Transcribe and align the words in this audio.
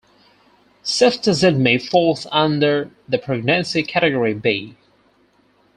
Ceftazidime 0.83 1.79
falls 1.79 2.25
under 2.31 2.89
the 3.07 3.19
pregnancy 3.19 3.83
category 3.83 4.33
B. 4.33 4.75